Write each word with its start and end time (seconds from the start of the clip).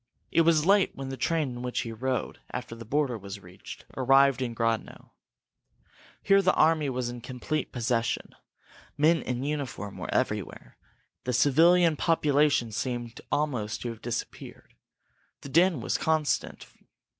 It 0.31 0.41
was 0.41 0.65
late 0.65 0.95
when 0.95 1.09
the 1.09 1.15
train 1.15 1.49
in 1.49 1.61
which 1.61 1.81
he 1.81 1.91
rode 1.91 2.39
after 2.49 2.73
the 2.73 2.85
border 2.85 3.19
was 3.19 3.39
reached 3.41 3.85
arrived 3.95 4.41
in 4.41 4.55
Grodno. 4.55 5.11
Here 6.23 6.41
the 6.41 6.55
army 6.55 6.89
was 6.89 7.09
in 7.09 7.21
complete 7.21 7.71
possession. 7.71 8.33
Men 8.97 9.21
in 9.21 9.43
uniform 9.43 9.99
were 9.99 10.11
everywhere; 10.11 10.75
the 11.25 11.33
civilian 11.33 11.97
population 11.97 12.71
seemed 12.71 13.21
almost 13.31 13.83
to 13.83 13.89
have 13.89 14.01
disappeared. 14.01 14.73
The 15.41 15.49
din 15.49 15.81
was 15.81 15.99
constant. 15.99 16.65